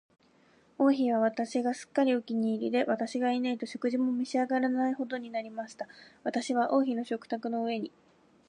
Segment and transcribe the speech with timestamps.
[0.79, 5.87] 王妃は私がすっかりお気に入りで、私がいないと食事も召し上らないほどになりました。
[6.23, 7.91] 私は王妃の食卓の上に、